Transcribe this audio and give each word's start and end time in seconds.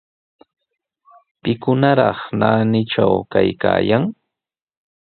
¿Pikunataq 1.41 2.19
naanitraw 2.39 3.15
kaykaayan? 3.31 4.03